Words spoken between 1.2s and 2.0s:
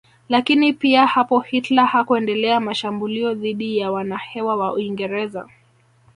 Hitler